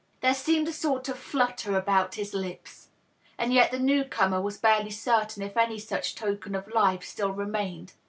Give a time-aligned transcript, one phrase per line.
[0.21, 2.89] There seemed a sort of flutter about his lips;
[3.37, 7.03] and yet the new comer was barely cer tain if any such token of life
[7.03, 7.93] still remained.